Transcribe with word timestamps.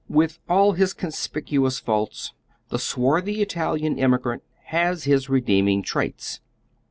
With 0.09 0.39
all 0.49 0.71
his 0.71 0.93
conspicuous 0.93 1.77
faults, 1.79 2.33
the 2.69 2.79
swarthy 2.79 3.39
Italian 3.43 3.99
immigrant 3.99 4.41
has 4.65 5.03
his 5.03 5.29
redeeming 5.29 5.83
traits. 5.83 6.41